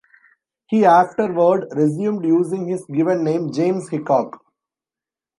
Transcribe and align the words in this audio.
He 0.65 0.83
afterward 0.83 1.67
resumed 1.75 2.25
using 2.25 2.67
his 2.67 2.83
given 2.85 3.23
name, 3.23 3.51
James 3.53 3.87
Hickok. 3.89 4.43